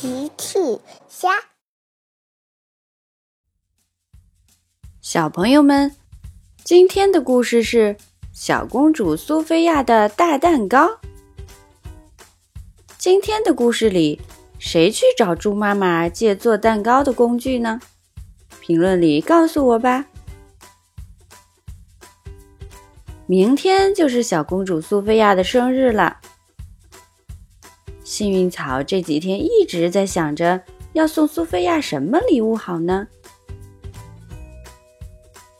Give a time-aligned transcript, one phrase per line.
[0.00, 0.58] 奇趣
[1.10, 1.28] 虾，
[5.02, 5.94] 小朋友们，
[6.64, 7.94] 今天的故事是
[8.32, 10.98] 小公主苏菲亚的大蛋糕。
[12.96, 14.18] 今天的故事里，
[14.58, 17.78] 谁去找猪妈妈借做蛋糕的工具呢？
[18.62, 20.06] 评论里告诉我吧。
[23.26, 26.16] 明天就是小公主苏菲亚的生日了。
[28.10, 30.60] 幸运草这几天一直在想着
[30.94, 33.06] 要送苏菲亚什么礼物好呢？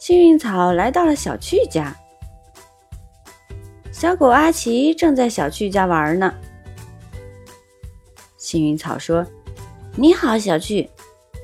[0.00, 1.96] 幸运草来到了小趣家，
[3.92, 6.34] 小狗阿奇正在小趣家玩呢。
[8.36, 9.24] 幸运草说
[9.94, 10.90] ：“你好，小趣。”“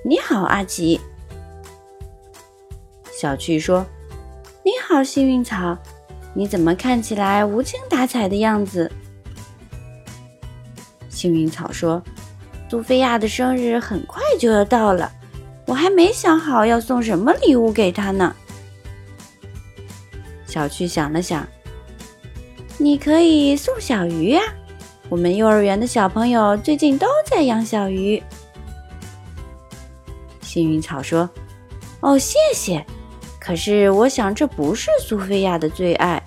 [0.05, 1.01] 你好，阿奇。”
[3.17, 3.87] 小趣说
[4.65, 5.79] ：“你好，幸运草。
[6.35, 8.91] 你怎么看起来无精打采的样子？”
[11.17, 12.03] 幸运草说
[12.69, 15.11] ：“苏菲亚的生日很快就要到了，
[15.67, 18.37] 我还没想好要送什么礼物给她呢。”
[20.47, 21.49] 小趣想了想
[22.77, 24.43] ：“你可以送小鱼呀，
[25.09, 28.23] 我们幼儿园的小朋友最近都在养小鱼。”
[30.45, 31.27] 幸运草说
[32.01, 32.85] ：“哦，谢谢。
[33.41, 36.23] 可是我想这不是苏菲亚的最爱。”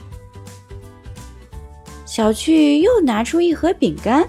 [2.08, 4.28] 小趣又拿出一盒饼干。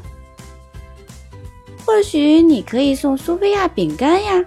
[1.90, 4.44] 或许你可以送苏菲亚饼干呀。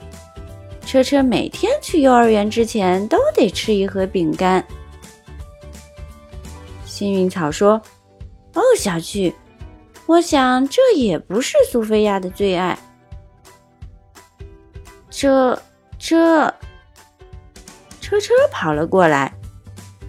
[0.86, 4.66] 车车每天去幼儿园之前都得吃一盒饼干。
[6.86, 7.82] 幸运草说
[8.56, 9.36] ：“哦，小趣，
[10.06, 12.80] 我想这也不是苏菲亚的最爱。”
[15.12, 15.62] 这
[16.00, 16.46] 这，
[18.00, 19.34] 车车跑了过来，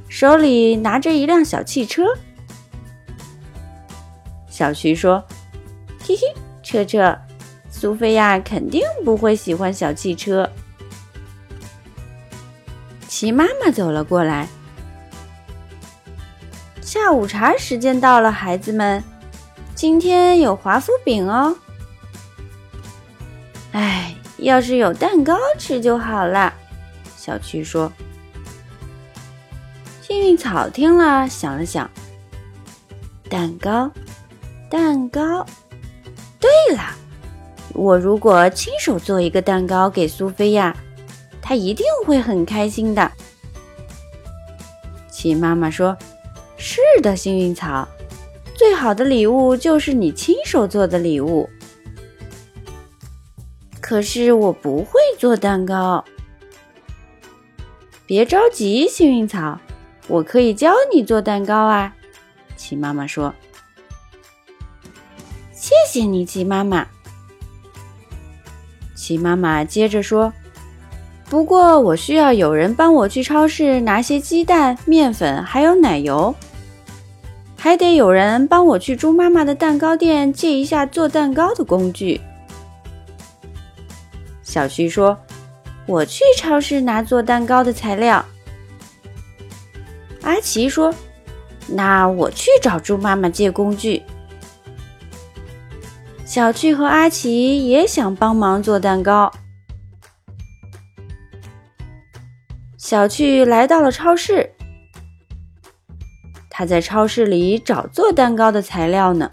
[0.09, 2.05] 手里拿着一辆小汽车。
[4.49, 5.23] 小徐说
[6.01, 6.33] ：“嘿嘿。”
[6.65, 7.15] 车车，
[7.77, 10.49] 苏菲亚肯定不会喜欢小汽车。
[13.09, 14.49] 齐妈妈走了过来。
[16.81, 19.03] 下午茶时间到了，孩子们，
[19.75, 21.57] 今天有华夫饼哦。
[23.73, 26.55] 哎，要是有蛋糕吃就好了。
[27.17, 27.93] 小趣说。
[30.01, 31.91] 幸运草听了，想了想，
[33.29, 33.91] 蛋糕，
[34.71, 35.45] 蛋糕。
[36.39, 36.95] 对了，
[37.75, 40.75] 我如果亲手做一个蛋糕给苏菲亚，
[41.43, 43.11] 她一定会很开心的。
[45.11, 45.97] 齐妈妈说
[46.57, 47.87] ：“是的，幸运草，
[48.55, 51.49] 最好的礼物就是你亲手做的礼物。”
[53.81, 56.05] 可是我不会做蛋糕。
[58.07, 59.59] 别着急，幸运草，
[60.09, 61.95] 我可以教你做蛋糕啊。
[62.57, 63.35] 齐妈妈说。
[65.53, 66.87] 谢谢你，鸡妈妈。
[69.05, 70.33] 鸡妈妈接着说
[71.29, 76.35] ：“不过我需要有人帮我去超市拿些鸡蛋、面粉，还有奶油，
[77.55, 82.19] 还得有人帮我去猪妈妈的蛋糕店借一下做蛋糕的工具。”
[84.43, 85.19] 小旭说
[85.87, 88.25] ：“我去超市拿做蛋糕的材料。”
[90.25, 90.95] 阿奇说
[91.69, 94.03] ：“那我去找猪妈妈借工具。”
[96.35, 99.31] 小趣和阿奇也想帮忙做蛋糕。
[102.77, 104.53] 小趣来到了超市，
[106.51, 109.31] 他在超市里找做蛋糕的材料呢：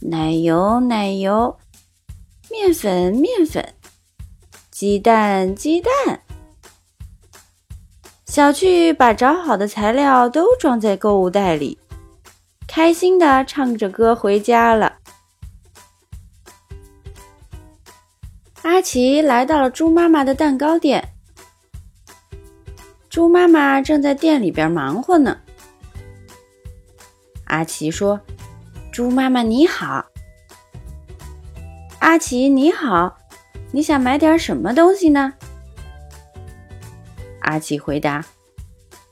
[0.00, 1.56] 奶油、奶油、
[2.50, 3.72] 面粉、面粉、
[4.72, 6.20] 鸡蛋、鸡蛋。
[8.26, 11.78] 小趣把找好的材料都装在购物袋里。
[12.72, 14.98] 开心的唱着歌回家了。
[18.62, 21.08] 阿奇来到了猪妈妈的蛋糕店，
[23.08, 25.36] 猪妈妈正在店里边忙活呢。
[27.46, 28.20] 阿奇说
[28.92, 30.06] ：“猪妈妈你好。”
[31.98, 33.18] 阿奇你好，
[33.72, 35.32] 你想买点什么东西呢？
[37.40, 38.24] 阿奇回答：“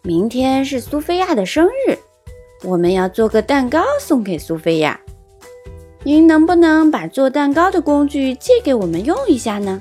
[0.03, 1.99] 明天是苏菲亚的生日。”
[2.65, 5.01] 我们要做个蛋糕送给苏菲亚，
[6.03, 9.81] 您能不能把做蛋糕的工具借给我们用一下呢？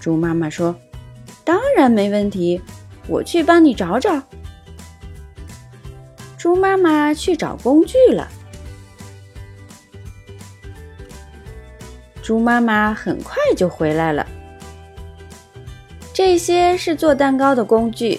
[0.00, 0.74] 猪妈妈说
[1.44, 2.60] ：“当然没问题，
[3.06, 4.22] 我去帮你找找。”
[6.38, 8.28] 猪妈妈去找工具了。
[12.22, 14.26] 猪妈妈很快就回来了。
[16.14, 18.18] 这些是做蛋糕的工具，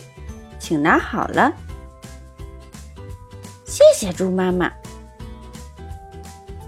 [0.59, 1.51] 请拿好了。
[4.03, 4.69] 谢猪妈妈。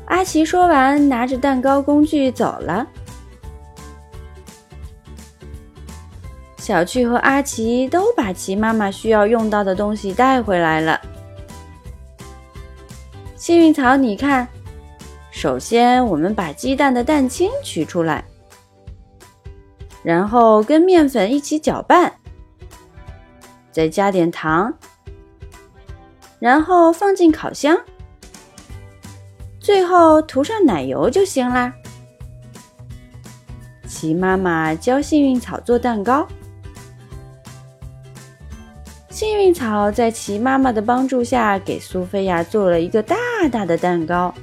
[0.05, 2.87] 阿奇说完，拿着蛋糕工具走了。
[6.57, 11.01] 小趣和阿奇都把奇妈妈需要用到的东西带回来了。
[13.35, 14.47] 幸运草，你看，
[15.29, 18.23] 首先我们把鸡蛋的蛋清取出来，
[20.03, 22.13] 然后跟面粉一起搅拌，
[23.73, 24.73] 再加点糖，
[26.39, 27.77] 然后放进烤箱，
[29.59, 31.73] 最后涂上奶油就行啦。
[33.87, 36.27] 奇妈妈教幸运草做蛋糕。
[39.09, 43.15] 幸运草在奇妈妈的帮助下，给苏菲亚做了一个大
[43.49, 44.33] 大的蛋糕，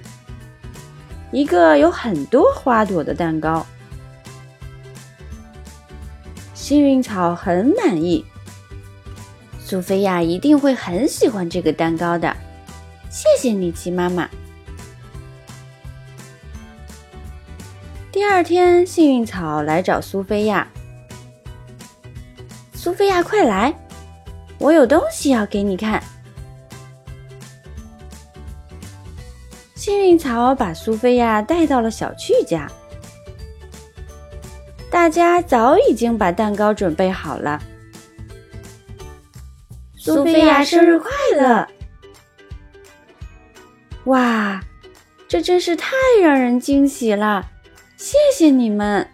[1.31, 3.67] 一个有很多花朵的蛋糕。
[6.55, 8.25] 幸运草很满意，
[9.73, 12.37] 苏菲亚一定会很喜欢这个蛋糕的。
[13.09, 14.29] 谢谢你，奇妈妈。
[18.13, 20.69] 第二天，幸运草来找苏菲亚，
[22.75, 23.75] 苏菲亚，快来！
[24.59, 26.03] 我有东西要给你看。
[29.75, 32.71] 幸运草把苏菲亚带到了小趣家，
[34.91, 37.59] 大家早已经把蛋糕准备好了。
[40.05, 41.69] 苏菲亚生日快乐！
[44.07, 44.61] 哇，
[45.29, 47.49] 这真是太让人惊喜了！
[47.97, 49.09] 谢谢你们，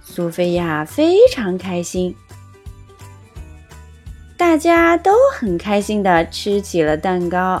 [0.00, 2.14] 苏菲亚非常开心。
[4.36, 7.60] 大家都很开心的吃起了蛋糕。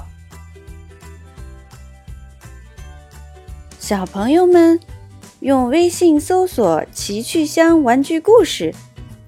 [3.80, 4.78] 小朋友们，
[5.40, 8.72] 用微信搜索“奇趣箱玩具故事”，